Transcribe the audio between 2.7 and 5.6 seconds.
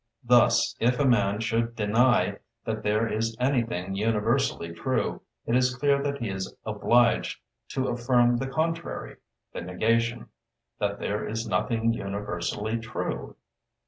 there is anything universally true, it